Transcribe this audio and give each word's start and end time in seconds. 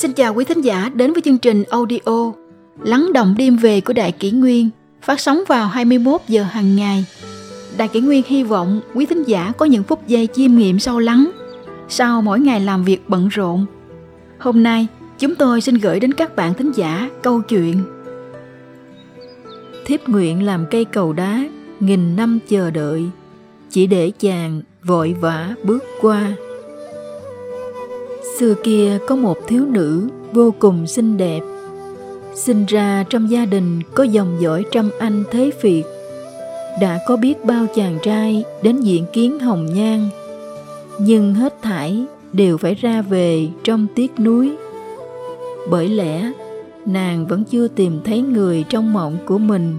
Xin 0.00 0.12
chào 0.12 0.34
quý 0.34 0.44
thính 0.44 0.60
giả 0.60 0.90
đến 0.94 1.12
với 1.12 1.22
chương 1.22 1.38
trình 1.38 1.64
audio 1.70 2.32
Lắng 2.82 3.12
động 3.12 3.34
đêm 3.38 3.56
về 3.56 3.80
của 3.80 3.92
Đại 3.92 4.12
Kỷ 4.12 4.30
Nguyên 4.30 4.70
phát 5.02 5.20
sóng 5.20 5.42
vào 5.48 5.68
21 5.68 6.20
giờ 6.28 6.42
hàng 6.42 6.76
ngày. 6.76 7.04
Đại 7.76 7.88
Kỷ 7.88 8.00
Nguyên 8.00 8.22
hy 8.26 8.42
vọng 8.42 8.80
quý 8.94 9.06
thính 9.06 9.22
giả 9.22 9.52
có 9.58 9.66
những 9.66 9.82
phút 9.82 10.06
giây 10.06 10.28
chiêm 10.34 10.54
nghiệm 10.54 10.78
sâu 10.78 10.98
lắng 10.98 11.30
sau 11.88 12.22
mỗi 12.22 12.40
ngày 12.40 12.60
làm 12.60 12.84
việc 12.84 13.08
bận 13.08 13.28
rộn. 13.28 13.66
Hôm 14.38 14.62
nay, 14.62 14.86
chúng 15.18 15.34
tôi 15.34 15.60
xin 15.60 15.74
gửi 15.74 16.00
đến 16.00 16.14
các 16.14 16.36
bạn 16.36 16.54
thính 16.54 16.72
giả 16.72 17.10
câu 17.22 17.40
chuyện 17.40 17.82
Thiếp 19.84 20.08
nguyện 20.08 20.42
làm 20.42 20.66
cây 20.70 20.84
cầu 20.84 21.12
đá, 21.12 21.44
nghìn 21.80 22.16
năm 22.16 22.38
chờ 22.48 22.70
đợi, 22.70 23.04
chỉ 23.70 23.86
để 23.86 24.12
chàng 24.18 24.62
vội 24.82 25.16
vã 25.20 25.54
bước 25.64 25.84
qua. 26.00 26.32
Xưa 28.40 28.54
kia 28.54 28.98
có 29.06 29.16
một 29.16 29.36
thiếu 29.46 29.64
nữ 29.66 30.08
vô 30.32 30.54
cùng 30.58 30.86
xinh 30.86 31.16
đẹp. 31.16 31.40
Sinh 32.34 32.64
ra 32.68 33.04
trong 33.10 33.30
gia 33.30 33.44
đình 33.44 33.80
có 33.94 34.04
dòng 34.04 34.36
dõi 34.40 34.64
trăm 34.70 34.90
anh 34.98 35.24
thế 35.30 35.50
phiệt. 35.60 35.84
Đã 36.80 36.98
có 37.06 37.16
biết 37.16 37.44
bao 37.44 37.66
chàng 37.74 37.98
trai 38.02 38.44
đến 38.62 38.80
diện 38.80 39.04
kiến 39.12 39.38
hồng 39.38 39.66
nhan. 39.74 40.08
Nhưng 40.98 41.34
hết 41.34 41.62
thảy 41.62 42.04
đều 42.32 42.58
phải 42.58 42.74
ra 42.74 43.02
về 43.02 43.48
trong 43.64 43.86
tiếc 43.94 44.20
núi. 44.20 44.52
Bởi 45.70 45.88
lẽ 45.88 46.32
nàng 46.86 47.26
vẫn 47.26 47.44
chưa 47.44 47.68
tìm 47.68 48.00
thấy 48.04 48.20
người 48.20 48.64
trong 48.68 48.92
mộng 48.92 49.16
của 49.26 49.38
mình. 49.38 49.74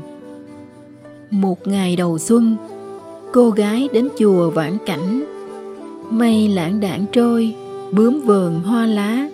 Một 1.30 1.68
ngày 1.68 1.96
đầu 1.96 2.18
xuân, 2.18 2.56
cô 3.34 3.50
gái 3.50 3.90
đến 3.94 4.10
chùa 4.20 4.50
vãn 4.50 4.78
cảnh. 4.86 5.24
Mây 6.10 6.48
lãng 6.48 6.80
đảng 6.80 7.06
trôi 7.12 7.56
bướm 7.92 8.22
vườn 8.26 8.62
hoa 8.62 8.86
lá. 8.86 9.30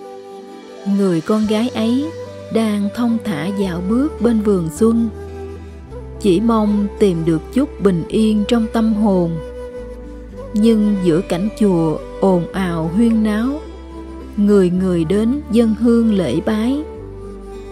Người 0.97 1.21
con 1.21 1.47
gái 1.49 1.69
ấy 1.69 2.05
đang 2.53 2.89
thông 2.95 3.17
thả 3.23 3.45
dạo 3.45 3.81
bước 3.89 4.21
bên 4.21 4.41
vườn 4.41 4.69
xuân. 4.69 5.09
Chỉ 6.19 6.39
mong 6.39 6.87
tìm 6.99 7.17
được 7.25 7.41
chút 7.53 7.69
bình 7.83 8.03
yên 8.07 8.43
trong 8.47 8.65
tâm 8.73 8.93
hồn. 8.93 9.31
Nhưng 10.53 10.95
giữa 11.03 11.21
cảnh 11.29 11.49
chùa 11.59 11.97
ồn 12.19 12.51
ào 12.53 12.91
huyên 12.95 13.23
náo, 13.23 13.61
người 14.37 14.69
người 14.69 15.03
đến 15.03 15.41
dân 15.51 15.75
hương 15.79 16.13
lễ 16.13 16.39
bái. 16.45 16.83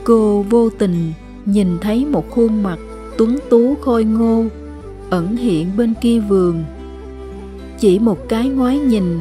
Cô 0.03 0.45
vô 0.49 0.69
tình 0.69 1.13
nhìn 1.45 1.77
thấy 1.81 2.05
một 2.05 2.31
khuôn 2.31 2.63
mặt 2.63 2.79
tuấn 3.17 3.37
tú 3.49 3.75
khôi 3.81 4.03
ngô 4.03 4.45
ẩn 5.09 5.37
hiện 5.37 5.67
bên 5.77 5.93
kia 6.01 6.19
vườn. 6.19 6.63
Chỉ 7.79 7.99
một 7.99 8.29
cái 8.29 8.49
ngoái 8.49 8.79
nhìn 8.79 9.19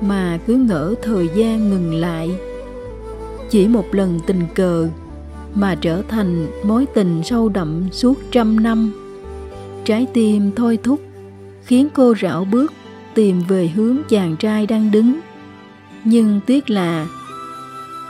mà 0.00 0.38
cứ 0.46 0.54
ngỡ 0.56 0.94
thời 1.02 1.28
gian 1.34 1.70
ngừng 1.70 1.94
lại. 1.94 2.30
Chỉ 3.50 3.68
một 3.68 3.94
lần 3.94 4.20
tình 4.26 4.42
cờ 4.54 4.88
mà 5.54 5.74
trở 5.74 6.02
thành 6.08 6.46
mối 6.64 6.86
tình 6.94 7.22
sâu 7.24 7.48
đậm 7.48 7.88
suốt 7.92 8.18
trăm 8.30 8.62
năm. 8.62 8.92
Trái 9.84 10.06
tim 10.12 10.50
thôi 10.56 10.78
thúc, 10.82 11.00
khiến 11.64 11.88
cô 11.94 12.14
rảo 12.22 12.44
bước 12.44 12.72
tìm 13.14 13.40
về 13.48 13.68
hướng 13.68 13.96
chàng 14.08 14.36
trai 14.36 14.66
đang 14.66 14.90
đứng. 14.90 15.20
Nhưng 16.04 16.40
tiếc 16.46 16.70
là, 16.70 17.06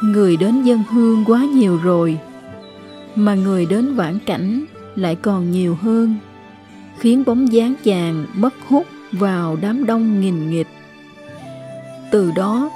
người 0.02 0.36
đến 0.36 0.62
dân 0.62 0.82
hương 0.90 1.24
quá 1.26 1.44
nhiều 1.44 1.78
rồi, 1.82 2.18
mà 3.14 3.34
người 3.34 3.66
đến 3.66 3.94
vãn 3.94 4.18
cảnh 4.26 4.64
lại 4.96 5.14
còn 5.14 5.50
nhiều 5.50 5.78
hơn, 5.82 6.16
khiến 6.98 7.22
bóng 7.26 7.52
dáng 7.52 7.74
chàng 7.84 8.26
mất 8.34 8.54
hút 8.68 8.86
vào 9.12 9.58
đám 9.60 9.86
đông 9.86 10.20
nghìn 10.20 10.50
nghịch 10.50 10.66
từ 12.10 12.30
đó, 12.30 12.70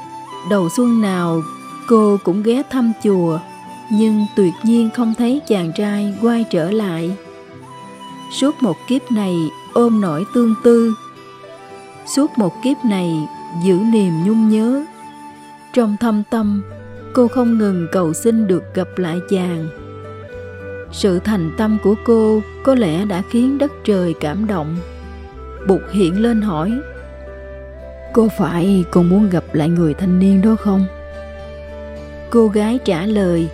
đầu 0.50 0.69
xuân 0.77 1.00
nào 1.00 1.43
cô 1.89 2.19
cũng 2.25 2.43
ghé 2.43 2.62
thăm 2.71 2.93
chùa, 3.03 3.39
nhưng 3.93 4.27
tuyệt 4.37 4.53
nhiên 4.62 4.91
không 4.95 5.15
thấy 5.19 5.41
chàng 5.49 5.72
trai 5.77 6.15
quay 6.22 6.45
trở 6.50 6.71
lại. 6.71 7.17
Suốt 8.33 8.62
một 8.62 8.77
kiếp 8.89 9.12
này 9.12 9.34
ôm 9.73 10.00
nỗi 10.00 10.25
tương 10.34 10.55
tư, 10.65 10.94
suốt 12.06 12.39
một 12.39 12.62
kiếp 12.62 12.84
này 12.84 13.28
giữ 13.65 13.75
niềm 13.75 14.12
nhung 14.25 14.49
nhớ. 14.49 14.84
Trong 15.73 15.97
thâm 16.00 16.23
tâm, 16.31 16.62
cô 17.15 17.28
không 17.28 17.59
ngừng 17.59 17.87
cầu 17.93 18.12
xin 18.12 18.47
được 18.47 18.62
gặp 18.75 18.89
lại 18.97 19.19
chàng. 19.31 19.69
Sự 20.93 21.19
thành 21.19 21.50
tâm 21.56 21.78
của 21.83 21.94
cô 22.05 22.43
có 22.65 22.75
lẽ 22.75 23.05
đã 23.05 23.23
khiến 23.31 23.59
đất 23.59 23.73
trời 23.84 24.15
cảm 24.21 24.47
động. 24.47 24.77
Bụt 25.69 25.81
hiện 25.93 26.23
lên 26.23 26.43
hỏi 26.43 26.81
có 28.15 28.29
phải 28.39 28.85
con 28.91 29.09
muốn 29.09 29.31
gặp 29.31 29.45
lại 29.53 29.69
người 29.69 29.95
thanh 29.95 30.19
niên 30.19 30.43
đó 30.43 30.57
không? 30.61 30.87
Cô 32.31 32.49
gái 32.49 32.79
trả 32.85 33.07
lời 33.07 33.49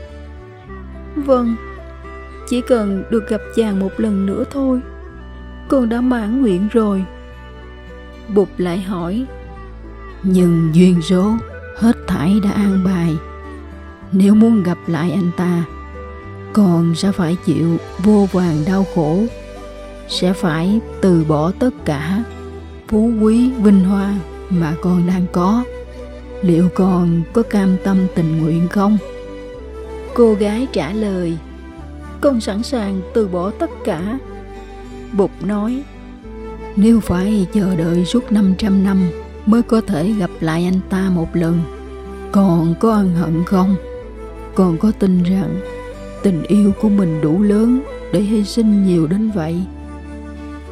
Vâng, 1.17 1.57
chỉ 2.49 2.61
cần 2.61 3.05
được 3.11 3.29
gặp 3.29 3.41
chàng 3.57 3.81
một 3.81 4.01
lần 4.01 4.27
nữa 4.27 4.45
thôi. 4.51 4.81
Con 5.69 5.89
đã 5.89 6.01
mãn 6.01 6.41
nguyện 6.41 6.69
rồi. 6.73 7.05
Bụt 8.35 8.49
lại 8.57 8.81
hỏi 8.81 9.27
Nhưng 10.23 10.71
duyên 10.73 11.03
số 11.03 11.33
hết 11.77 11.97
thảy 12.07 12.41
đã 12.45 12.51
an 12.51 12.85
bài. 12.85 13.17
Nếu 14.13 14.35
muốn 14.35 14.63
gặp 14.63 14.79
lại 14.87 15.11
anh 15.11 15.31
ta 15.37 15.65
Con 16.53 16.95
sẽ 16.95 17.13
phải 17.13 17.37
chịu 17.45 17.77
vô 17.99 18.29
vàng 18.33 18.57
đau 18.67 18.87
khổ 18.95 19.25
Sẽ 20.09 20.33
phải 20.33 20.81
từ 21.01 21.25
bỏ 21.29 21.53
tất 21.59 21.71
cả 21.85 22.25
Phú 22.89 23.13
quý 23.21 23.51
vinh 23.51 23.85
hoa 23.85 24.15
mà 24.51 24.75
con 24.83 25.07
đang 25.07 25.27
có. 25.33 25.65
Liệu 26.43 26.69
con 26.75 27.23
có 27.33 27.43
cam 27.43 27.77
tâm 27.85 27.97
tình 28.15 28.39
nguyện 28.39 28.69
không? 28.69 28.99
Cô 30.15 30.35
gái 30.35 30.67
trả 30.73 30.93
lời, 30.93 31.39
con 32.21 32.41
sẵn 32.41 32.63
sàng 32.63 33.01
từ 33.15 33.29
bỏ 33.29 33.51
tất 33.51 33.71
cả. 33.85 34.19
Bụt 35.13 35.31
nói, 35.41 35.83
nếu 36.77 37.01
phải 37.01 37.47
chờ 37.53 37.77
đợi 37.77 38.05
suốt 38.05 38.33
500 38.33 38.85
năm 38.85 39.11
mới 39.47 39.63
có 39.63 39.81
thể 39.81 40.13
gặp 40.13 40.31
lại 40.41 40.65
anh 40.65 40.81
ta 40.91 41.11
một 41.15 41.37
lần, 41.37 41.61
còn 42.33 42.75
có 42.81 42.93
ân 42.93 43.15
hận 43.15 43.45
không? 43.45 43.75
Còn 44.55 44.79
có 44.79 44.93
tin 44.99 45.23
rằng 45.23 45.61
tình 46.23 46.43
yêu 46.43 46.73
của 46.81 46.89
mình 46.89 47.21
đủ 47.21 47.43
lớn 47.43 47.81
để 48.13 48.21
hy 48.21 48.45
sinh 48.45 48.87
nhiều 48.87 49.07
đến 49.07 49.31
vậy. 49.31 49.63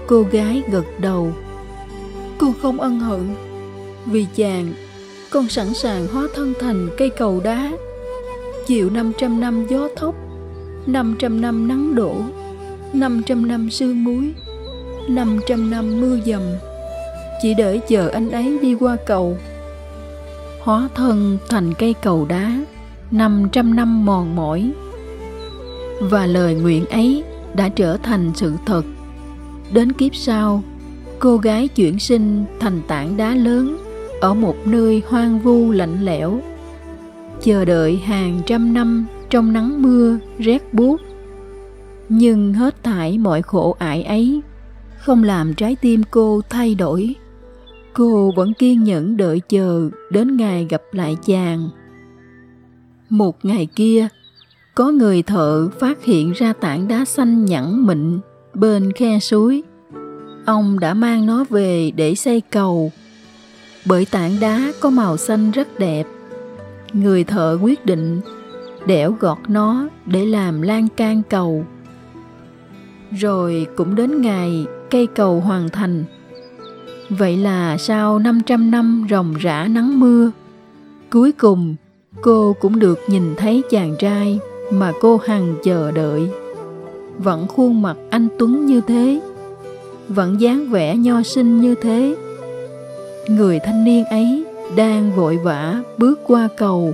Cô 0.06 0.22
gái 0.22 0.62
gật 0.70 0.84
đầu 1.00 1.32
cô 2.38 2.54
không 2.62 2.80
ân 2.80 3.00
hận 3.00 3.34
vì 4.10 4.26
chàng, 4.34 4.72
con 5.30 5.48
sẵn 5.48 5.74
sàng 5.74 6.06
hóa 6.06 6.28
thân 6.34 6.54
thành 6.60 6.88
cây 6.98 7.10
cầu 7.10 7.40
đá, 7.44 7.72
chịu 8.66 8.90
500 8.90 9.40
năm 9.40 9.66
gió 9.66 9.88
thốc, 9.96 10.14
500 10.86 11.40
năm 11.40 11.68
nắng 11.68 11.94
đổ, 11.94 12.14
500 12.92 13.48
năm 13.48 13.70
sương 13.70 14.04
muối, 14.04 14.32
500 15.08 15.70
năm 15.70 16.00
mưa 16.00 16.18
dầm, 16.26 16.42
chỉ 17.42 17.54
để 17.54 17.80
chờ 17.88 18.08
anh 18.08 18.30
ấy 18.30 18.58
đi 18.62 18.74
qua 18.74 18.96
cầu. 19.06 19.36
Hóa 20.60 20.88
thân 20.94 21.38
thành 21.48 21.74
cây 21.74 21.94
cầu 22.02 22.26
đá, 22.28 22.60
500 23.10 23.76
năm 23.76 24.06
mòn 24.06 24.36
mỏi. 24.36 24.70
Và 26.00 26.26
lời 26.26 26.54
nguyện 26.54 26.86
ấy 26.86 27.24
đã 27.54 27.68
trở 27.68 27.96
thành 27.96 28.30
sự 28.34 28.52
thật. 28.66 28.82
Đến 29.72 29.92
kiếp 29.92 30.14
sau, 30.14 30.62
cô 31.18 31.36
gái 31.36 31.68
chuyển 31.68 31.98
sinh 31.98 32.44
thành 32.60 32.80
tảng 32.88 33.16
đá 33.16 33.34
lớn 33.34 33.76
ở 34.20 34.34
một 34.34 34.56
nơi 34.66 35.02
hoang 35.08 35.38
vu 35.38 35.70
lạnh 35.70 36.04
lẽo. 36.04 36.40
Chờ 37.42 37.64
đợi 37.64 37.96
hàng 37.96 38.40
trăm 38.46 38.74
năm 38.74 39.06
trong 39.30 39.52
nắng 39.52 39.82
mưa, 39.82 40.18
rét 40.38 40.74
buốt. 40.74 41.00
Nhưng 42.08 42.54
hết 42.54 42.84
thải 42.84 43.18
mọi 43.18 43.42
khổ 43.42 43.76
ải 43.78 44.02
ấy 44.02 44.40
không 44.98 45.22
làm 45.22 45.54
trái 45.54 45.76
tim 45.80 46.02
cô 46.10 46.40
thay 46.50 46.74
đổi. 46.74 47.14
Cô 47.92 48.32
vẫn 48.36 48.52
kiên 48.58 48.84
nhẫn 48.84 49.16
đợi 49.16 49.40
chờ 49.48 49.90
đến 50.10 50.36
ngày 50.36 50.66
gặp 50.70 50.82
lại 50.92 51.16
chàng. 51.26 51.68
Một 53.08 53.44
ngày 53.44 53.66
kia, 53.66 54.08
có 54.74 54.90
người 54.90 55.22
thợ 55.22 55.68
phát 55.68 56.04
hiện 56.04 56.32
ra 56.32 56.52
tảng 56.52 56.88
đá 56.88 57.04
xanh 57.04 57.44
nhẵn 57.44 57.86
mịn 57.86 58.20
bên 58.54 58.92
khe 58.92 59.18
suối. 59.18 59.62
Ông 60.46 60.80
đã 60.80 60.94
mang 60.94 61.26
nó 61.26 61.44
về 61.50 61.90
để 61.90 62.14
xây 62.14 62.40
cầu 62.40 62.92
bởi 63.88 64.04
tảng 64.04 64.40
đá 64.40 64.72
có 64.80 64.90
màu 64.90 65.16
xanh 65.16 65.50
rất 65.50 65.78
đẹp. 65.78 66.06
Người 66.92 67.24
thợ 67.24 67.58
quyết 67.62 67.86
định 67.86 68.20
đẽo 68.86 69.16
gọt 69.20 69.38
nó 69.48 69.88
để 70.06 70.26
làm 70.26 70.62
lan 70.62 70.88
can 70.96 71.22
cầu. 71.30 71.64
Rồi 73.12 73.66
cũng 73.76 73.94
đến 73.94 74.22
ngày 74.22 74.66
cây 74.90 75.06
cầu 75.06 75.40
hoàn 75.40 75.68
thành. 75.68 76.04
Vậy 77.08 77.36
là 77.36 77.76
sau 77.78 78.18
500 78.18 78.70
năm 78.70 79.06
ròng 79.10 79.34
rã 79.34 79.66
nắng 79.70 80.00
mưa, 80.00 80.30
cuối 81.10 81.32
cùng 81.32 81.76
cô 82.22 82.56
cũng 82.60 82.78
được 82.78 82.98
nhìn 83.08 83.34
thấy 83.36 83.62
chàng 83.70 83.94
trai 83.98 84.38
mà 84.72 84.92
cô 85.00 85.20
hằng 85.26 85.54
chờ 85.64 85.90
đợi. 85.90 86.30
Vẫn 87.18 87.46
khuôn 87.46 87.82
mặt 87.82 87.96
anh 88.10 88.28
Tuấn 88.38 88.66
như 88.66 88.80
thế, 88.80 89.20
vẫn 90.08 90.40
dáng 90.40 90.70
vẻ 90.70 90.96
nho 90.96 91.22
sinh 91.22 91.60
như 91.60 91.74
thế, 91.74 92.16
người 93.28 93.58
thanh 93.64 93.84
niên 93.84 94.04
ấy 94.04 94.44
đang 94.76 95.12
vội 95.16 95.36
vã 95.36 95.82
bước 95.98 96.20
qua 96.26 96.48
cầu 96.56 96.92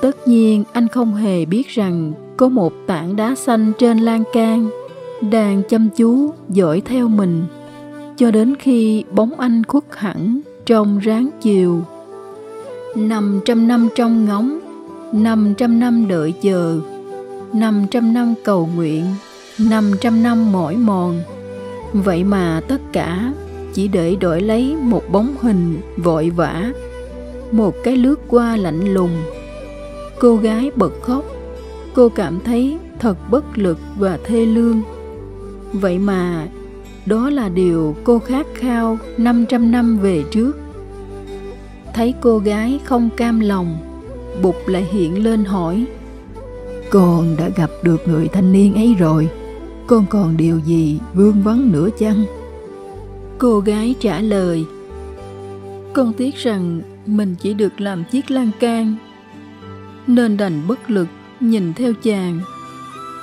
tất 0.00 0.28
nhiên 0.28 0.64
anh 0.72 0.88
không 0.88 1.14
hề 1.14 1.44
biết 1.44 1.68
rằng 1.68 2.12
có 2.36 2.48
một 2.48 2.72
tảng 2.86 3.16
đá 3.16 3.34
xanh 3.34 3.72
trên 3.78 3.98
lan 3.98 4.24
can 4.32 4.70
đang 5.30 5.62
chăm 5.68 5.88
chú 5.96 6.32
dõi 6.48 6.82
theo 6.84 7.08
mình 7.08 7.46
cho 8.20 8.30
đến 8.30 8.54
khi 8.56 9.04
bóng 9.12 9.40
anh 9.40 9.64
khuất 9.64 9.84
hẳn 9.90 10.40
trong 10.66 10.98
ráng 10.98 11.30
chiều. 11.40 11.82
Năm 12.96 13.40
trăm 13.44 13.68
năm 13.68 13.88
trong 13.94 14.24
ngóng, 14.24 14.58
năm 15.12 15.54
trăm 15.58 15.80
năm 15.80 16.08
đợi 16.08 16.34
chờ, 16.42 16.80
năm 17.52 17.86
trăm 17.90 18.14
năm 18.14 18.34
cầu 18.44 18.68
nguyện, 18.76 19.04
năm 19.58 19.92
trăm 20.00 20.22
năm 20.22 20.52
mỏi 20.52 20.76
mòn. 20.76 21.20
Vậy 21.92 22.24
mà 22.24 22.60
tất 22.68 22.80
cả 22.92 23.32
chỉ 23.80 23.88
để 23.88 24.16
đổi 24.16 24.40
lấy 24.40 24.76
một 24.76 25.02
bóng 25.12 25.34
hình 25.40 25.80
vội 25.96 26.30
vã, 26.30 26.72
một 27.52 27.74
cái 27.84 27.96
lướt 27.96 28.20
qua 28.28 28.56
lạnh 28.56 28.94
lùng. 28.94 29.10
Cô 30.18 30.36
gái 30.36 30.70
bật 30.76 30.92
khóc, 31.02 31.24
cô 31.94 32.08
cảm 32.08 32.40
thấy 32.44 32.78
thật 32.98 33.16
bất 33.30 33.58
lực 33.58 33.78
và 33.98 34.18
thê 34.24 34.46
lương. 34.46 34.82
Vậy 35.72 35.98
mà 35.98 36.48
đó 37.06 37.30
là 37.30 37.48
điều 37.48 37.96
cô 38.04 38.18
khát 38.18 38.46
khao 38.54 38.98
500 39.16 39.70
năm 39.70 39.98
về 39.98 40.24
trước. 40.30 40.58
Thấy 41.94 42.14
cô 42.20 42.38
gái 42.38 42.80
không 42.84 43.10
cam 43.16 43.40
lòng, 43.40 43.78
Bụt 44.42 44.54
lại 44.66 44.86
hiện 44.90 45.24
lên 45.24 45.44
hỏi 45.44 45.84
Con 46.90 47.36
đã 47.38 47.48
gặp 47.56 47.70
được 47.82 48.08
người 48.08 48.28
thanh 48.28 48.52
niên 48.52 48.74
ấy 48.74 48.94
rồi, 48.98 49.28
con 49.86 50.06
còn 50.10 50.36
điều 50.36 50.58
gì 50.58 50.98
vương 51.14 51.42
vấn 51.42 51.72
nữa 51.72 51.88
chăng? 51.98 52.24
Cô 53.40 53.60
gái 53.60 53.94
trả 54.00 54.20
lời, 54.20 54.66
Con 55.92 56.12
tiếc 56.12 56.36
rằng 56.36 56.82
mình 57.06 57.34
chỉ 57.40 57.54
được 57.54 57.80
làm 57.80 58.04
chiếc 58.04 58.30
lan 58.30 58.50
can, 58.60 58.94
Nên 60.06 60.36
đành 60.36 60.62
bất 60.66 60.90
lực 60.90 61.08
nhìn 61.40 61.74
theo 61.74 61.92
chàng. 62.02 62.40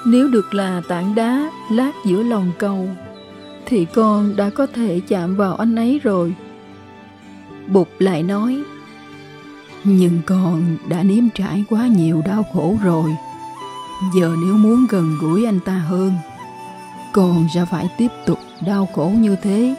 Nếu 0.06 0.28
được 0.28 0.54
là 0.54 0.82
tảng 0.88 1.16
đá 1.16 1.52
lát 1.72 1.92
giữa 2.06 2.24
lòng 2.24 2.52
cầu, 2.58 2.90
thì 3.66 3.86
con 3.86 4.36
đã 4.36 4.50
có 4.50 4.68
thể 4.68 5.02
chạm 5.08 5.36
vào 5.36 5.56
anh 5.56 5.76
ấy 5.76 6.00
rồi. 6.04 6.36
Bụt 7.68 7.88
lại 8.00 8.24
nói, 8.24 8.64
nhưng 9.84 10.20
con 10.26 10.78
đã 10.90 11.04
nếm 11.04 11.24
trải 11.36 11.64
quá 11.70 11.88
nhiều 11.88 12.22
đau 12.26 12.44
khổ 12.54 12.78
rồi. 12.84 13.16
Giờ 14.16 14.36
nếu 14.46 14.54
muốn 14.54 14.86
gần 14.90 15.16
gũi 15.22 15.46
anh 15.46 15.60
ta 15.60 15.74
hơn, 15.74 16.12
con 17.14 17.48
sẽ 17.54 17.66
phải 17.66 17.90
tiếp 17.98 18.12
tục 18.26 18.40
đau 18.66 18.90
khổ 18.96 19.12
như 19.16 19.36
thế 19.42 19.76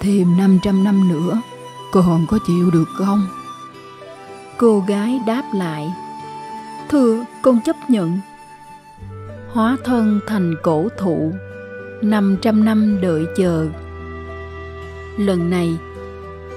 thêm 0.00 0.36
500 0.38 0.84
năm 0.84 1.08
nữa 1.08 1.40
còn 1.92 2.26
có 2.28 2.38
chịu 2.46 2.70
được 2.70 2.88
không 2.94 3.26
cô 4.58 4.84
gái 4.88 5.20
đáp 5.26 5.42
lại 5.54 5.92
thưa 6.88 7.24
con 7.42 7.60
chấp 7.64 7.76
nhận 7.88 8.18
hóa 9.52 9.76
thân 9.84 10.20
thành 10.26 10.54
cổ 10.62 10.88
thụ 10.98 11.32
500 12.02 12.64
năm 12.64 12.98
đợi 13.00 13.26
chờ. 13.36 13.66
Lần 15.18 15.50
này, 15.50 15.78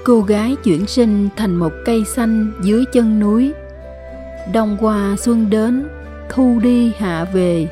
cô 0.04 0.20
gái 0.20 0.56
chuyển 0.64 0.86
sinh 0.86 1.28
thành 1.36 1.56
một 1.56 1.72
cây 1.84 2.04
xanh 2.04 2.52
dưới 2.62 2.84
chân 2.92 3.20
núi. 3.20 3.52
Đông 4.52 4.76
qua 4.80 5.16
xuân 5.18 5.50
đến, 5.50 5.88
thu 6.28 6.58
đi 6.62 6.92
hạ 6.98 7.24
về, 7.32 7.68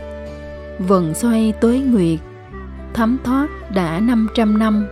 vần 0.79 1.15
xoay 1.15 1.53
tối 1.61 1.79
nguyệt, 1.79 2.19
thấm 2.94 3.19
thoát 3.25 3.49
đã 3.75 4.00
500 4.00 4.59
năm. 4.59 4.87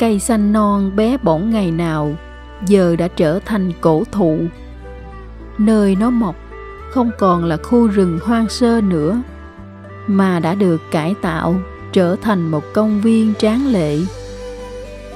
Cây 0.00 0.18
xanh 0.18 0.52
non 0.52 0.96
bé 0.96 1.16
bỏng 1.22 1.50
ngày 1.50 1.70
nào, 1.70 2.16
giờ 2.66 2.96
đã 2.96 3.08
trở 3.08 3.38
thành 3.44 3.72
cổ 3.80 4.04
thụ. 4.12 4.38
Nơi 5.58 5.96
nó 5.96 6.10
mọc 6.10 6.36
không 6.90 7.10
còn 7.18 7.44
là 7.44 7.56
khu 7.56 7.86
rừng 7.86 8.18
hoang 8.22 8.48
sơ 8.48 8.80
nữa 8.80 9.22
mà 10.06 10.40
đã 10.40 10.54
được 10.54 10.80
cải 10.90 11.14
tạo 11.22 11.54
trở 11.92 12.16
thành 12.22 12.50
một 12.50 12.64
công 12.72 13.00
viên 13.00 13.34
tráng 13.38 13.66
lệ. 13.72 13.98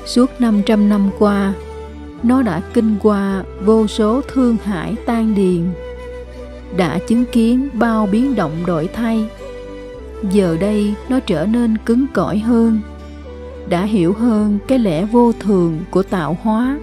Suốt 0.07 0.41
500 0.41 0.89
năm 0.89 1.11
qua, 1.19 1.53
nó 2.23 2.43
đã 2.43 2.61
kinh 2.75 2.97
qua 3.03 3.45
vô 3.65 3.87
số 3.87 4.21
thương 4.33 4.57
hải 4.65 4.97
tan 5.07 5.35
điền, 5.35 5.71
đã 6.77 6.99
chứng 6.99 7.25
kiến 7.33 7.69
bao 7.73 8.09
biến 8.13 8.35
động 8.35 8.53
đổi 8.67 8.89
thay. 8.95 9.29
Giờ 10.33 10.57
đây 10.61 10.95
nó 11.09 11.21
trở 11.21 11.47
nên 11.47 11.79
cứng 11.79 12.07
cỏi 12.15 12.39
hơn, 12.39 12.81
đã 13.69 13.82
hiểu 13.82 14.12
hơn 14.12 14.58
cái 14.69 14.78
lẽ 14.78 15.05
vô 15.05 15.32
thường 15.40 15.78
của 15.90 16.02
tạo 16.02 16.37
hóa. 16.43 16.78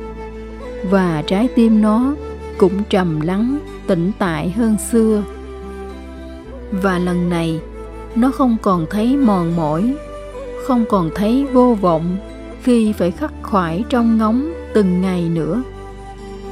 Và 0.89 1.23
trái 1.27 1.47
tim 1.55 1.81
nó 1.81 2.15
cũng 2.57 2.83
trầm 2.89 3.21
lắng, 3.21 3.59
tĩnh 3.87 4.11
tại 4.19 4.49
hơn 4.49 4.75
xưa. 4.91 5.23
Và 6.71 6.99
lần 6.99 7.29
này, 7.29 7.59
nó 8.15 8.31
không 8.31 8.57
còn 8.61 8.85
thấy 8.89 9.17
mòn 9.17 9.55
mỏi 9.55 9.95
không 10.63 10.85
còn 10.89 11.09
thấy 11.15 11.45
vô 11.53 11.77
vọng 11.81 12.17
khi 12.63 12.93
phải 12.93 13.11
khắc 13.11 13.33
khoải 13.41 13.83
trong 13.89 14.17
ngóng 14.17 14.53
từng 14.73 15.01
ngày 15.01 15.29
nữa. 15.29 15.63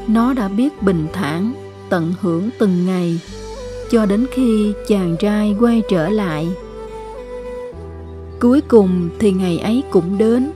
Nó 0.07 0.33
đã 0.33 0.47
biết 0.47 0.83
bình 0.83 1.07
thản 1.13 1.53
tận 1.89 2.13
hưởng 2.21 2.49
từng 2.59 2.85
ngày 2.85 3.19
cho 3.91 4.05
đến 4.05 4.25
khi 4.31 4.73
chàng 4.87 5.15
trai 5.19 5.55
quay 5.59 5.81
trở 5.89 6.09
lại 6.09 6.47
cuối 8.39 8.61
cùng 8.61 9.09
thì 9.19 9.31
ngày 9.31 9.57
ấy 9.57 9.83
cũng 9.91 10.17
đến. 10.17 10.51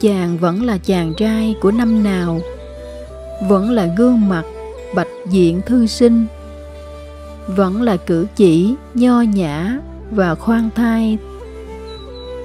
Chàng 0.00 0.38
vẫn 0.38 0.62
là 0.62 0.78
chàng 0.78 1.14
trai 1.16 1.54
của 1.60 1.70
năm 1.70 2.02
nào, 2.02 2.40
vẫn 3.48 3.70
là 3.70 3.94
gương 3.98 4.28
mặt 4.28 4.44
bạch 4.94 5.08
diện 5.30 5.60
thư 5.66 5.86
sinh, 5.86 6.26
vẫn 7.46 7.82
là 7.82 7.96
cử 7.96 8.26
chỉ 8.36 8.74
nho 8.94 9.20
nhã 9.20 9.78
và 10.10 10.34
khoan 10.34 10.70
thai, 10.74 11.18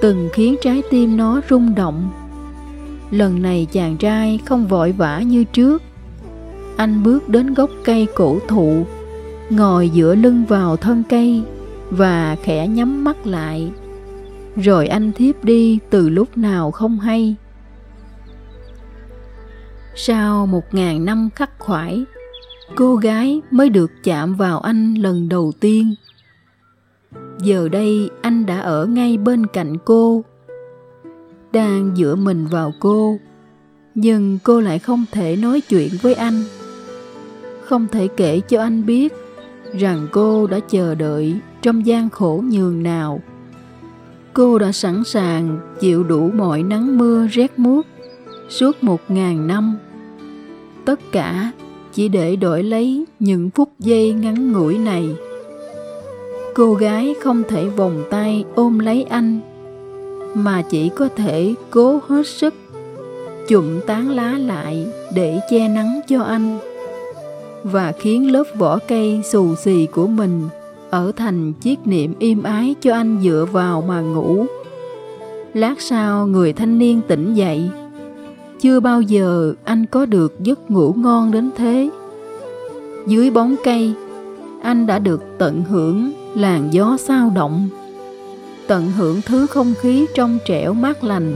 từng 0.00 0.28
khiến 0.32 0.56
trái 0.62 0.82
tim 0.90 1.16
nó 1.16 1.40
rung 1.50 1.74
động. 1.74 2.10
Lần 3.10 3.42
này 3.42 3.66
chàng 3.72 3.96
trai 3.96 4.40
không 4.44 4.66
vội 4.66 4.92
vã 4.92 5.20
như 5.20 5.44
trước. 5.44 5.82
Anh 6.76 7.02
bước 7.02 7.28
đến 7.28 7.54
gốc 7.54 7.70
cây 7.84 8.06
cổ 8.14 8.38
thụ, 8.48 8.86
ngồi 9.50 9.90
dựa 9.94 10.14
lưng 10.14 10.44
vào 10.48 10.76
thân 10.76 11.02
cây 11.08 11.42
và 11.90 12.36
khẽ 12.42 12.68
nhắm 12.68 13.04
mắt 13.04 13.26
lại 13.26 13.70
rồi 14.56 14.86
anh 14.86 15.12
thiếp 15.12 15.44
đi 15.44 15.78
từ 15.90 16.08
lúc 16.08 16.38
nào 16.38 16.70
không 16.70 16.98
hay? 16.98 17.36
Sau 19.94 20.46
một 20.46 20.74
ngàn 20.74 21.04
năm 21.04 21.30
khắc 21.34 21.58
khoải, 21.58 22.04
cô 22.76 22.96
gái 22.96 23.40
mới 23.50 23.68
được 23.68 23.90
chạm 24.04 24.34
vào 24.34 24.60
anh 24.60 24.94
lần 24.94 25.28
đầu 25.28 25.52
tiên. 25.60 25.94
Giờ 27.38 27.68
đây 27.68 28.10
anh 28.22 28.46
đã 28.46 28.58
ở 28.58 28.86
ngay 28.86 29.18
bên 29.18 29.46
cạnh 29.46 29.76
cô, 29.84 30.24
đang 31.52 31.96
dựa 31.96 32.14
mình 32.14 32.46
vào 32.46 32.72
cô, 32.80 33.18
nhưng 33.94 34.38
cô 34.44 34.60
lại 34.60 34.78
không 34.78 35.04
thể 35.12 35.36
nói 35.36 35.60
chuyện 35.60 35.88
với 36.02 36.14
anh. 36.14 36.44
Không 37.64 37.86
thể 37.92 38.08
kể 38.16 38.40
cho 38.40 38.60
anh 38.60 38.86
biết 38.86 39.12
rằng 39.78 40.08
cô 40.12 40.46
đã 40.46 40.60
chờ 40.68 40.94
đợi 40.94 41.36
trong 41.62 41.86
gian 41.86 42.10
khổ 42.10 42.44
nhường 42.46 42.82
nào 42.82 43.20
cô 44.36 44.58
đã 44.58 44.72
sẵn 44.72 45.04
sàng 45.04 45.58
chịu 45.80 46.04
đủ 46.04 46.30
mọi 46.34 46.62
nắng 46.62 46.98
mưa 46.98 47.26
rét 47.26 47.58
muốt 47.58 47.86
suốt 48.48 48.84
một 48.84 49.00
ngàn 49.08 49.46
năm. 49.46 49.78
Tất 50.84 51.00
cả 51.12 51.52
chỉ 51.92 52.08
để 52.08 52.36
đổi 52.36 52.62
lấy 52.62 53.04
những 53.18 53.50
phút 53.50 53.68
giây 53.78 54.12
ngắn 54.12 54.52
ngủi 54.52 54.78
này. 54.78 55.08
Cô 56.54 56.74
gái 56.74 57.14
không 57.22 57.42
thể 57.48 57.68
vòng 57.68 58.04
tay 58.10 58.44
ôm 58.54 58.78
lấy 58.78 59.02
anh, 59.02 59.40
mà 60.34 60.62
chỉ 60.70 60.88
có 60.88 61.08
thể 61.16 61.54
cố 61.70 62.00
hết 62.08 62.26
sức 62.26 62.54
chụm 63.48 63.80
tán 63.86 64.10
lá 64.10 64.32
lại 64.38 64.86
để 65.14 65.40
che 65.50 65.68
nắng 65.68 66.00
cho 66.08 66.22
anh 66.22 66.58
và 67.62 67.92
khiến 67.92 68.32
lớp 68.32 68.44
vỏ 68.58 68.78
cây 68.88 69.20
xù 69.24 69.54
xì 69.54 69.86
của 69.86 70.06
mình 70.06 70.48
ở 70.90 71.12
thành 71.16 71.52
chiếc 71.52 71.86
niệm 71.86 72.14
im 72.18 72.42
ái 72.42 72.74
cho 72.80 72.94
anh 72.94 73.20
dựa 73.22 73.46
vào 73.52 73.84
mà 73.88 74.00
ngủ. 74.00 74.46
Lát 75.54 75.80
sau 75.80 76.26
người 76.26 76.52
thanh 76.52 76.78
niên 76.78 77.00
tỉnh 77.08 77.34
dậy. 77.34 77.70
Chưa 78.60 78.80
bao 78.80 79.00
giờ 79.00 79.54
anh 79.64 79.86
có 79.86 80.06
được 80.06 80.34
giấc 80.40 80.70
ngủ 80.70 80.92
ngon 80.96 81.30
đến 81.30 81.50
thế. 81.56 81.90
Dưới 83.06 83.30
bóng 83.30 83.56
cây, 83.64 83.94
anh 84.62 84.86
đã 84.86 84.98
được 84.98 85.22
tận 85.38 85.62
hưởng 85.70 86.12
làn 86.34 86.68
gió 86.72 86.96
sao 87.00 87.32
động, 87.34 87.68
tận 88.66 88.92
hưởng 88.96 89.20
thứ 89.26 89.46
không 89.46 89.74
khí 89.80 90.06
trong 90.14 90.38
trẻo 90.46 90.74
mát 90.74 91.04
lành. 91.04 91.34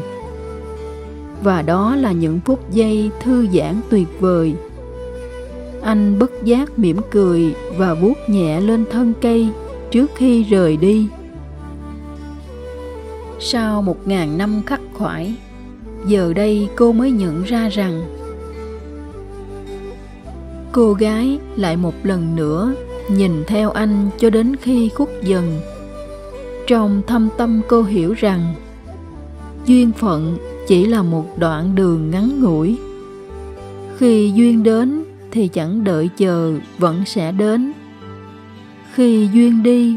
Và 1.42 1.62
đó 1.62 1.97
là 1.97 2.12
những 2.12 2.40
phút 2.45 2.71
giây 2.73 3.11
thư 3.23 3.47
giãn 3.54 3.75
tuyệt 3.90 4.09
vời 4.21 4.54
anh 5.82 6.18
bất 6.18 6.44
giác 6.44 6.78
mỉm 6.78 6.96
cười 7.10 7.54
và 7.76 7.94
vuốt 7.94 8.14
nhẹ 8.26 8.60
lên 8.60 8.84
thân 8.90 9.12
cây 9.20 9.49
trước 9.90 10.10
khi 10.16 10.42
rời 10.42 10.76
đi. 10.76 11.08
Sau 13.38 13.82
một 13.82 14.08
ngàn 14.08 14.38
năm 14.38 14.62
khắc 14.66 14.80
khoải, 14.94 15.34
giờ 16.06 16.32
đây 16.32 16.68
cô 16.76 16.92
mới 16.92 17.10
nhận 17.10 17.42
ra 17.42 17.68
rằng 17.68 18.02
cô 20.72 20.92
gái 20.92 21.38
lại 21.56 21.76
một 21.76 21.94
lần 22.02 22.37
nữa 22.37 22.75
nhìn 23.08 23.44
theo 23.46 23.70
anh 23.70 24.10
cho 24.18 24.30
đến 24.30 24.56
khi 24.56 24.88
khuất 24.88 25.08
dần. 25.22 25.60
Trong 26.66 27.02
thâm 27.06 27.28
tâm 27.37 27.60
cô 27.68 27.82
hiểu 27.82 28.14
rằng 28.18 28.54
duyên 29.66 29.92
phận 29.92 30.38
chỉ 30.68 30.87
là 30.87 31.02
một 31.02 31.38
đoạn 31.38 31.75
đường 31.75 32.10
ngắn 32.10 32.42
ngủi. 32.42 32.78
Khi 33.99 34.32
duyên 34.34 34.62
đến 34.62 35.00
thì 35.30 35.49
chẳng 35.49 35.84
đợi 35.84 36.10
chờ, 36.16 36.54
vẫn 36.78 37.04
sẽ 37.06 37.32
đến 37.32 37.72
khi 38.92 39.28
duyên 39.32 39.62
đi, 39.62 39.96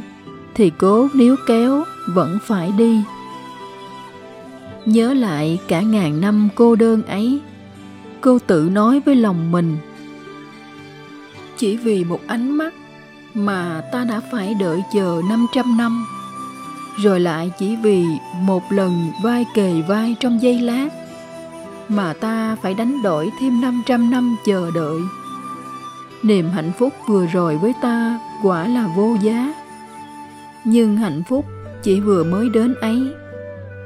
thì 0.56 0.72
cố 0.78 1.08
níu 1.14 1.36
kéo, 1.48 1.84
vẫn 2.08 2.38
phải 2.48 2.72
đi 2.78 3.04
nhớ 4.86 5.14
lại 5.14 5.60
cả 5.68 5.82
ngàn 5.82 6.22
năm 6.22 6.50
cô 6.56 6.76
đơn 6.76 7.04
ấy, 7.04 7.40
cô 8.22 8.40
tự 8.48 8.70
nói 8.72 9.00
với 9.06 9.16
lòng 9.16 9.52
mình, 9.52 9.78
chỉ 11.58 11.78
vì 11.78 12.04
một 12.04 12.20
ánh 12.28 12.52
mắt 12.52 12.74
mà 13.34 13.82
ta 13.92 14.04
đã 14.04 14.22
phải 14.32 14.54
đợi 14.60 14.84
chờ 14.94 15.22
500 15.30 15.78
năm, 15.78 16.06
rồi 17.04 17.20
lại 17.20 17.52
chỉ 17.60 17.76
vì 17.76 18.06
một 18.42 18.72
lần 18.72 19.12
vai 19.24 19.46
kề 19.56 19.82
vai 19.88 20.16
trong 20.20 20.42
giây 20.42 20.60
lát 20.60 20.90
mà 21.90 22.14
ta 22.14 22.56
phải 22.62 22.74
đánh 22.74 23.02
đổi 23.02 23.32
thêm 23.40 23.62
500 23.62 24.10
năm 24.10 24.36
chờ 24.46 24.72
đợi. 24.76 25.02
Niềm 26.24 26.50
hạnh 26.50 26.72
phúc 26.78 26.94
vừa 27.10 27.26
rồi 27.26 27.58
với 27.58 27.74
ta 27.82 28.20
quả 28.44 28.68
là 28.68 28.88
vô 28.96 29.16
giá. 29.22 29.54
Nhưng 30.64 30.98
hạnh 30.98 31.24
phúc 31.30 31.46
chỉ 31.82 32.00
vừa 32.00 32.24
mới 32.24 32.50
đến 32.50 32.74
ấy 32.82 33.14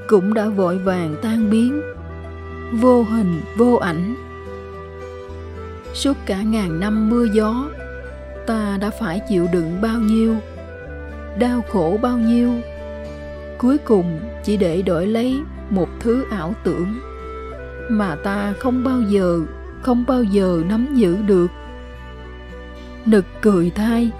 cũng 0.08 0.34
đã 0.34 0.48
vội 0.48 0.77
vàng 0.77 1.15
tan 1.22 1.50
biến, 1.50 1.82
vô 2.74 3.03
hình 3.03 3.41
vô 3.58 3.75
ảnh. 3.75 4.15
Suốt 5.94 6.17
cả 6.25 6.41
ngàn 6.41 6.79
năm 6.79 7.10
mưa 7.10 7.25
gió, 7.34 7.70
ta 8.48 8.77
đã 8.82 8.89
phải 8.89 9.22
chịu 9.29 9.48
đựng 9.53 9.82
bao 9.82 10.00
nhiêu, 10.00 10.36
đau 11.39 11.62
khổ 11.72 12.00
bao 12.01 12.17
nhiêu 12.17 12.51
cuối 13.58 13.77
cùng 13.77 14.20
chỉ 14.44 14.58
để 14.58 14.82
đổi 14.82 15.08
lấy 15.08 15.39
một 15.70 15.89
thứ 16.00 16.25
ảo 16.29 16.53
tưởng 16.63 17.00
mà 17.89 18.15
ta 18.15 18.53
không 18.60 18.84
bao 18.84 19.01
giờ 19.01 19.39
không 19.82 20.03
bao 20.08 20.24
giờ 20.24 20.62
nắm 20.70 20.88
giữ 20.94 21.17
được 21.27 21.48
nực 23.08 23.26
cười 23.42 23.70
thay 23.70 24.12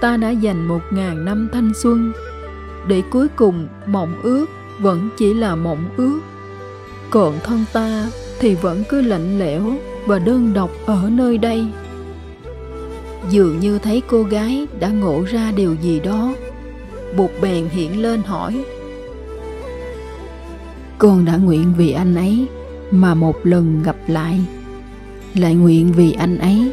ta 0.00 0.16
đã 0.16 0.30
dành 0.30 0.68
một 0.68 0.80
ngàn 0.90 1.24
năm 1.24 1.48
thanh 1.52 1.72
xuân, 1.74 2.12
để 2.88 3.02
cuối 3.10 3.28
cùng 3.36 3.68
mộng 3.86 4.20
ước 4.22 4.46
vẫn 4.78 5.08
chỉ 5.16 5.34
là 5.34 5.54
mộng 5.54 5.84
ước. 5.96 6.20
Còn 7.10 7.34
thân 7.44 7.64
ta 7.72 8.06
thì 8.40 8.54
vẫn 8.54 8.82
cứ 8.88 9.00
lạnh 9.00 9.38
lẽo 9.38 9.72
và 10.06 10.18
đơn 10.18 10.52
độc 10.54 10.70
ở 10.86 11.10
nơi 11.12 11.38
đây. 11.38 11.66
Dường 13.30 13.60
như 13.60 13.78
thấy 13.78 14.02
cô 14.08 14.22
gái 14.22 14.66
đã 14.80 14.88
ngộ 14.88 15.24
ra 15.28 15.52
điều 15.56 15.74
gì 15.74 16.00
đó. 16.00 16.34
Bụt 17.16 17.30
bèn 17.42 17.68
hiện 17.68 18.02
lên 18.02 18.22
hỏi. 18.22 18.64
Con 20.98 21.24
đã 21.24 21.36
nguyện 21.36 21.72
vì 21.76 21.92
anh 21.92 22.14
ấy 22.14 22.46
mà 22.90 23.14
một 23.14 23.46
lần 23.46 23.82
gặp 23.82 23.96
lại. 24.06 24.40
Lại 25.34 25.54
nguyện 25.54 25.92
vì 25.92 26.12
anh 26.12 26.38
ấy 26.38 26.72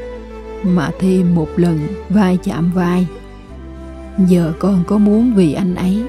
mà 0.66 0.92
thêm 1.00 1.36
một 1.36 1.50
lần 1.56 1.80
vai 2.10 2.38
chạm 2.44 2.72
vai. 2.76 3.08
Giờ 4.28 4.54
con 4.60 4.84
có 4.88 4.98
muốn 4.98 5.34
vì 5.36 5.54
anh 5.54 5.76
ấy 5.76 6.04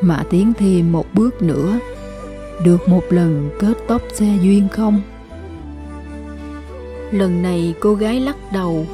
mà 0.00 0.24
tiến 0.30 0.52
thêm 0.58 0.92
một 0.92 1.06
bước 1.14 1.42
nữa, 1.42 1.78
Được 2.64 2.88
một 2.88 3.02
lần 3.10 3.50
kết 3.58 3.74
tóc 3.88 4.02
xe 4.12 4.38
duyên 4.42 4.68
không? 4.72 5.00
Lần 7.10 7.42
này 7.42 7.74
cô 7.80 7.94
gái 7.94 8.20
lắc 8.20 8.36
đầu. 8.52 8.86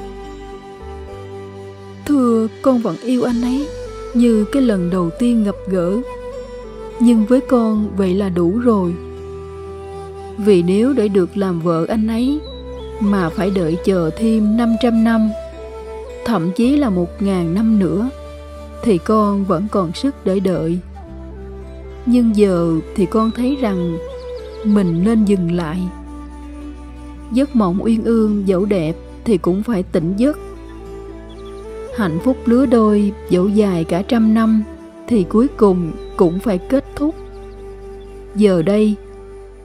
Thưa, 2.06 2.48
con 2.62 2.78
vẫn 2.78 2.96
yêu 3.02 3.22
anh 3.22 3.42
ấy 3.42 3.68
như 4.14 4.44
cái 4.52 4.62
lần 4.62 4.90
đầu 4.90 5.10
tiên 5.18 5.44
gặp 5.44 5.54
gỡ, 5.68 5.96
nhưng 7.00 7.26
với 7.26 7.40
con 7.40 7.88
vậy 7.96 8.14
là 8.14 8.28
đủ 8.28 8.58
rồi. 8.58 8.94
Vì 10.38 10.62
nếu 10.62 10.92
để 10.92 11.08
được 11.08 11.36
làm 11.36 11.60
vợ 11.60 11.86
anh 11.88 12.08
ấy 12.08 12.40
mà 13.02 13.28
phải 13.28 13.50
đợi 13.50 13.78
chờ 13.84 14.10
thêm 14.16 14.56
500 14.56 15.04
năm, 15.04 15.30
thậm 16.24 16.50
chí 16.56 16.76
là 16.76 16.90
một 16.90 17.22
ngàn 17.22 17.54
năm 17.54 17.78
nữa, 17.78 18.10
thì 18.82 18.98
con 18.98 19.44
vẫn 19.44 19.66
còn 19.70 19.92
sức 19.92 20.14
để 20.24 20.40
đợi. 20.40 20.78
Nhưng 22.06 22.36
giờ 22.36 22.72
thì 22.94 23.06
con 23.06 23.30
thấy 23.30 23.56
rằng 23.60 23.98
mình 24.64 25.04
nên 25.04 25.24
dừng 25.24 25.52
lại. 25.52 25.78
Giấc 27.32 27.56
mộng 27.56 27.82
uyên 27.82 28.04
ương 28.04 28.48
dẫu 28.48 28.64
đẹp 28.64 28.96
thì 29.24 29.38
cũng 29.38 29.62
phải 29.62 29.82
tỉnh 29.82 30.12
giấc. 30.16 30.38
Hạnh 31.96 32.18
phúc 32.24 32.36
lứa 32.44 32.66
đôi 32.66 33.12
dẫu 33.30 33.48
dài 33.48 33.84
cả 33.84 34.02
trăm 34.02 34.34
năm 34.34 34.62
thì 35.08 35.24
cuối 35.24 35.48
cùng 35.56 35.92
cũng 36.16 36.38
phải 36.38 36.58
kết 36.58 36.84
thúc. 36.96 37.14
Giờ 38.34 38.62
đây, 38.62 38.94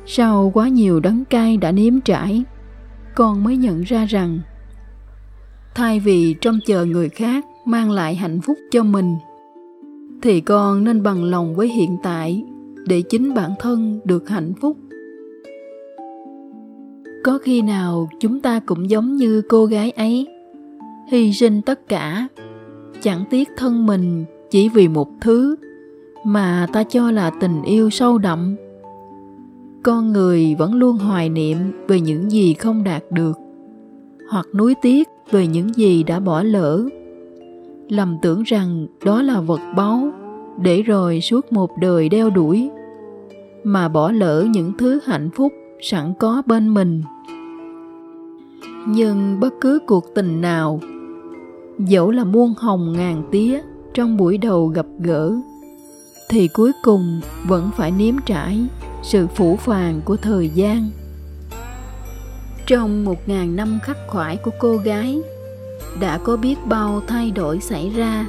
sau 0.06 0.52
quá 0.54 0.68
nhiều 0.68 1.00
đắng 1.00 1.24
cay 1.30 1.58
đã 1.58 1.72
nếm 1.72 2.02
trải 2.02 2.44
con 3.18 3.44
mới 3.44 3.58
nhận 3.58 3.82
ra 3.82 4.06
rằng, 4.06 4.40
thay 5.76 6.00
vì 6.00 6.36
trông 6.42 6.60
chờ 6.66 6.86
người 6.86 7.10
khác 7.10 7.46
mang 7.66 7.92
lại 7.92 8.16
hạnh 8.16 8.42
phúc 8.42 8.58
cho 8.72 8.84
mình, 8.84 9.16
thì 10.22 10.42
con 10.42 10.84
nên 10.84 11.04
bằng 11.04 11.24
lòng 11.24 11.56
với 11.56 11.68
hiện 11.68 11.98
tại 12.04 12.44
để 12.88 13.02
chính 13.02 13.34
bản 13.34 13.52
thân 13.60 14.00
được 14.06 14.30
hạnh 14.30 14.54
phúc. 14.62 14.78
Có 17.24 17.38
khi 17.38 17.62
nào 17.62 18.10
chúng 18.20 18.40
ta 18.40 18.60
cũng 18.60 18.90
giống 18.90 19.16
như 19.16 19.42
cô 19.50 19.66
gái 19.66 19.92
ấy, 19.92 20.28
hy 21.12 21.34
sinh 21.34 21.62
tất 21.62 21.88
cả, 21.88 22.28
chẳng 23.02 23.24
tiếc 23.30 23.50
thân 23.58 23.86
mình 23.86 24.26
chỉ 24.50 24.70
vì 24.70 24.88
một 24.88 25.10
thứ 25.22 25.56
mà 26.26 26.68
ta 26.74 26.84
cho 26.84 27.12
là 27.12 27.32
tình 27.40 27.64
yêu 27.64 27.90
sâu 27.90 28.18
đậm 28.18 28.56
con 29.88 30.14
người 30.14 30.56
vẫn 30.56 30.74
luôn 30.74 30.98
hoài 30.98 31.30
niệm 31.30 31.58
về 31.88 32.02
những 32.02 32.32
gì 32.32 32.54
không 32.54 32.84
đạt 32.84 33.04
được, 33.12 33.38
hoặc 34.30 34.46
nuối 34.56 34.76
tiếc 34.82 35.08
về 35.32 35.48
những 35.48 35.76
gì 35.76 36.04
đã 36.04 36.20
bỏ 36.20 36.44
lỡ. 36.44 36.86
Lầm 37.90 38.18
tưởng 38.22 38.44
rằng 38.44 38.88
đó 39.06 39.22
là 39.22 39.42
vật 39.42 39.60
báu 39.76 40.12
để 40.62 40.82
rồi 40.82 41.22
suốt 41.22 41.54
một 41.54 41.70
đời 41.82 42.10
đeo 42.10 42.30
đuổi, 42.30 42.70
mà 43.64 43.88
bỏ 43.88 44.12
lỡ 44.12 44.46
những 44.50 44.72
thứ 44.78 45.00
hạnh 45.06 45.30
phúc 45.36 45.54
sẵn 45.82 46.14
có 46.20 46.42
bên 46.46 46.74
mình. 46.74 47.02
Nhưng 48.88 49.40
bất 49.40 49.54
cứ 49.62 49.80
cuộc 49.88 50.06
tình 50.16 50.42
nào, 50.42 50.80
dẫu 51.80 52.12
là 52.12 52.24
muôn 52.24 52.54
hồng 52.58 52.94
ngàn 52.98 53.24
tía 53.32 53.62
trong 53.94 54.18
buổi 54.18 54.38
đầu 54.38 54.68
gặp 54.68 54.86
gỡ, 55.00 55.36
thì 56.30 56.48
cuối 56.48 56.72
cùng 56.84 57.22
vẫn 57.48 57.70
phải 57.76 57.92
nếm 57.92 58.16
trải 58.26 58.60
sự 59.04 59.28
phủ 59.28 59.56
phàng 59.56 60.02
của 60.06 60.18
thời 60.18 60.50
gian. 60.50 60.90
Trong 62.66 63.06
một 63.06 63.30
ngàn 63.30 63.56
năm 63.56 63.80
khắc 63.84 63.98
khoải 64.08 64.38
của 64.38 64.52
cô 64.60 64.78
gái, 64.78 65.22
đã 66.00 66.18
có 66.18 66.38
biết 66.38 66.56
bao 66.66 67.02
thay 67.08 67.32
đổi 67.32 67.60
xảy 67.60 67.90
ra. 67.90 68.26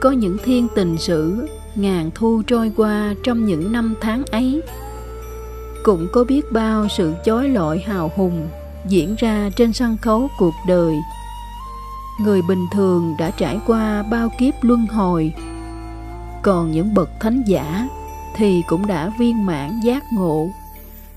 Có 0.00 0.10
những 0.10 0.36
thiên 0.44 0.68
tình 0.74 0.98
sử 0.98 1.48
ngàn 1.74 2.10
thu 2.14 2.42
trôi 2.46 2.72
qua 2.76 3.14
trong 3.24 3.44
những 3.44 3.72
năm 3.72 3.94
tháng 4.00 4.24
ấy. 4.24 4.62
Cũng 5.84 6.08
có 6.12 6.24
biết 6.24 6.52
bao 6.52 6.88
sự 6.88 7.14
chói 7.24 7.48
lọi 7.48 7.78
hào 7.78 8.12
hùng 8.16 8.48
diễn 8.88 9.14
ra 9.18 9.50
trên 9.56 9.72
sân 9.72 9.96
khấu 10.02 10.28
cuộc 10.38 10.54
đời. 10.68 10.94
Người 12.20 12.42
bình 12.48 12.66
thường 12.72 13.14
đã 13.18 13.30
trải 13.30 13.60
qua 13.66 14.02
bao 14.02 14.28
kiếp 14.38 14.54
luân 14.62 14.86
hồi. 14.86 15.32
Còn 16.42 16.70
những 16.70 16.94
bậc 16.94 17.10
thánh 17.20 17.42
giả 17.46 17.88
thì 18.36 18.62
cũng 18.68 18.86
đã 18.86 19.12
viên 19.18 19.46
mãn 19.46 19.80
giác 19.80 20.04
ngộ. 20.12 20.50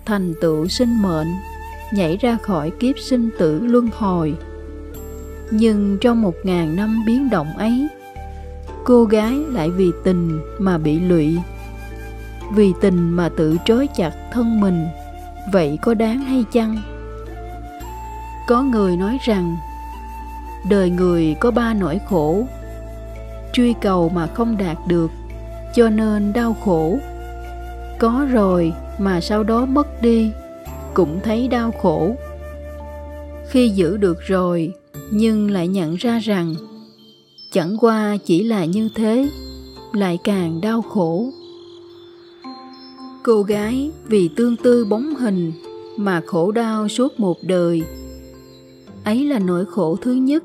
Thành 0.06 0.34
tựu 0.41 0.68
sinh 0.68 1.01
mệnh, 1.01 1.27
nhảy 1.94 2.18
ra 2.18 2.38
khỏi 2.41 2.72
kiếp 2.80 2.96
sinh 3.00 3.30
tử 3.39 3.60
luân 3.60 3.89
hồi. 3.98 4.34
Nhưng 5.51 5.98
trong 6.01 6.22
một 6.22 6.36
ngàn 6.44 6.75
năm 6.75 7.03
biến 7.06 7.30
động 7.30 7.58
ấy, 7.58 7.88
cô 8.84 9.03
gái 9.03 9.34
lại 9.50 9.70
vì 9.70 9.91
tình 10.03 10.39
mà 10.60 10.77
bị 10.77 11.00
lụy. 11.00 11.38
Vì 12.53 12.74
tình 12.82 13.10
mà 13.10 13.30
tự 13.30 13.58
trói 13.65 13.88
chặt 13.96 14.12
thân 14.32 14.62
mình, 14.62 14.88
vậy 15.51 15.80
có 15.82 15.94
đáng 15.94 16.20
hay 16.20 16.46
chăng? 16.51 16.77
Có 18.48 18.63
người 18.63 18.98
nói 18.98 19.18
rằng, 19.22 19.58
đời 20.70 20.89
người 20.89 21.36
có 21.39 21.51
ba 21.51 21.74
nỗi 21.74 22.00
khổ. 22.10 22.48
Truy 23.53 23.74
cầu 23.82 24.10
mà 24.10 24.27
không 24.27 24.58
đạt 24.58 24.77
được 24.88 25.12
cho 25.75 25.89
nên 25.89 26.33
đau 26.33 26.53
khổ. 26.63 26.99
Có 27.99 28.27
rồi 28.31 28.73
mà 28.99 29.21
sau 29.21 29.43
đó 29.43 29.65
mất 29.65 30.01
đi, 30.01 30.31
cũng 30.93 31.19
thấy 31.23 31.47
đau 31.47 31.71
khổ. 31.81 32.15
Khi 33.49 33.69
giữ 33.69 33.97
được 33.97 34.17
rồi, 34.21 34.73
nhưng 35.11 35.51
lại 35.51 35.67
nhận 35.67 35.95
ra 35.95 36.19
rằng, 36.19 36.55
chẳng 37.51 37.77
qua 37.79 38.17
chỉ 38.25 38.43
là 38.43 38.65
như 38.65 38.89
thế, 38.95 39.29
lại 39.93 40.19
càng 40.23 40.61
đau 40.61 40.81
khổ. 40.81 41.29
Cô 43.23 43.41
gái 43.43 43.91
vì 44.07 44.29
tương 44.35 44.55
tư 44.57 44.85
bóng 44.85 45.15
hình 45.15 45.51
mà 45.97 46.21
khổ 46.25 46.51
đau 46.51 46.87
suốt 46.87 47.19
một 47.19 47.37
đời. 47.43 47.83
Ấy 49.03 49.25
là 49.25 49.39
nỗi 49.39 49.65
khổ 49.65 49.97
thứ 50.01 50.13
nhất, 50.13 50.43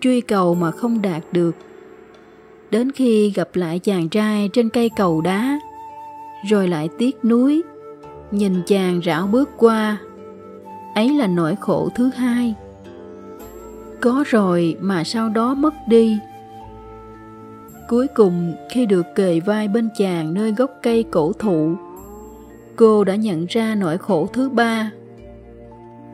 truy 0.00 0.20
cầu 0.20 0.54
mà 0.54 0.70
không 0.70 1.02
đạt 1.02 1.24
được 1.32 1.56
đến 2.70 2.92
khi 2.92 3.30
gặp 3.30 3.48
lại 3.54 3.78
chàng 3.78 4.08
trai 4.08 4.50
trên 4.52 4.68
cây 4.68 4.90
cầu 4.96 5.20
đá, 5.20 5.58
rồi 6.48 6.68
lại 6.68 6.88
tiếc 6.98 7.24
nuối, 7.24 7.62
nhìn 8.30 8.62
chàng 8.66 9.00
rảo 9.04 9.26
bước 9.26 9.50
qua. 9.56 9.96
Ấy 10.94 11.08
là 11.14 11.26
nỗi 11.26 11.56
khổ 11.60 11.88
thứ 11.94 12.10
hai. 12.16 12.54
Có 14.00 14.24
rồi 14.26 14.76
mà 14.80 15.04
sau 15.04 15.28
đó 15.28 15.54
mất 15.54 15.74
đi. 15.88 16.18
Cuối 17.88 18.06
cùng, 18.14 18.54
khi 18.70 18.86
được 18.86 19.06
kề 19.14 19.40
vai 19.40 19.68
bên 19.68 19.88
chàng 19.98 20.34
nơi 20.34 20.52
gốc 20.52 20.70
cây 20.82 21.02
cổ 21.02 21.32
thụ, 21.32 21.74
cô 22.76 23.04
đã 23.04 23.14
nhận 23.14 23.46
ra 23.48 23.74
nỗi 23.74 23.98
khổ 23.98 24.28
thứ 24.32 24.48
ba. 24.48 24.90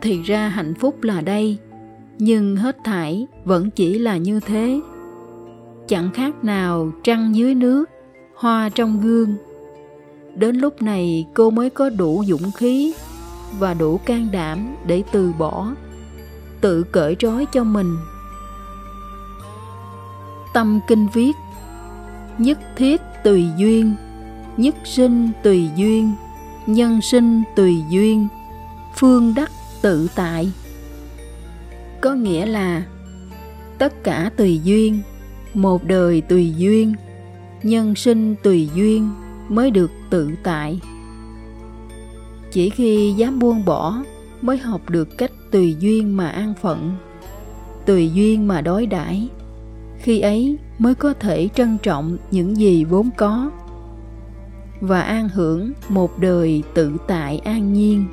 Thì 0.00 0.22
ra 0.22 0.48
hạnh 0.48 0.74
phúc 0.74 1.02
là 1.02 1.20
đây, 1.20 1.56
nhưng 2.18 2.56
hết 2.56 2.76
thảy 2.84 3.26
vẫn 3.44 3.70
chỉ 3.70 3.98
là 3.98 4.16
như 4.16 4.40
thế 4.40 4.80
chẳng 5.88 6.10
khác 6.14 6.44
nào 6.44 6.92
trăng 7.04 7.36
dưới 7.36 7.54
nước, 7.54 7.84
hoa 8.34 8.68
trong 8.68 9.00
gương. 9.00 9.36
Đến 10.34 10.56
lúc 10.56 10.82
này 10.82 11.26
cô 11.34 11.50
mới 11.50 11.70
có 11.70 11.90
đủ 11.90 12.24
dũng 12.26 12.52
khí 12.52 12.94
và 13.58 13.74
đủ 13.74 14.00
can 14.04 14.28
đảm 14.32 14.76
để 14.86 15.02
từ 15.12 15.32
bỏ, 15.38 15.74
tự 16.60 16.82
cởi 16.82 17.16
trói 17.18 17.46
cho 17.52 17.64
mình. 17.64 17.96
Tâm 20.54 20.80
kinh 20.88 21.06
viết, 21.12 21.32
nhất 22.38 22.58
thiết 22.76 23.00
tùy 23.24 23.46
duyên, 23.56 23.94
nhất 24.56 24.74
sinh 24.84 25.30
tùy 25.42 25.70
duyên, 25.76 26.12
nhân 26.66 27.00
sinh 27.00 27.42
tùy 27.56 27.82
duyên, 27.90 28.28
phương 28.96 29.34
đắc 29.36 29.50
tự 29.82 30.08
tại. 30.14 30.52
Có 32.00 32.14
nghĩa 32.14 32.46
là 32.46 32.82
tất 33.78 34.04
cả 34.04 34.30
tùy 34.36 34.60
duyên 34.64 35.02
một 35.54 35.84
đời 35.84 36.20
tùy 36.20 36.54
duyên, 36.56 36.94
nhân 37.62 37.94
sinh 37.94 38.34
tùy 38.42 38.68
duyên 38.74 39.10
mới 39.48 39.70
được 39.70 39.90
tự 40.10 40.30
tại. 40.42 40.80
Chỉ 42.50 42.70
khi 42.70 43.12
dám 43.16 43.38
buông 43.38 43.64
bỏ 43.64 44.02
mới 44.42 44.58
học 44.58 44.90
được 44.90 45.18
cách 45.18 45.32
tùy 45.50 45.76
duyên 45.80 46.16
mà 46.16 46.28
an 46.28 46.54
phận, 46.60 46.96
tùy 47.86 48.10
duyên 48.14 48.48
mà 48.48 48.60
đối 48.60 48.86
đãi. 48.86 49.28
Khi 49.98 50.20
ấy 50.20 50.56
mới 50.78 50.94
có 50.94 51.12
thể 51.14 51.48
trân 51.54 51.78
trọng 51.82 52.16
những 52.30 52.56
gì 52.56 52.84
vốn 52.84 53.10
có 53.16 53.50
và 54.80 55.00
an 55.00 55.28
hưởng 55.28 55.72
một 55.88 56.18
đời 56.18 56.62
tự 56.74 56.96
tại 57.06 57.38
an 57.38 57.72
nhiên. 57.72 58.04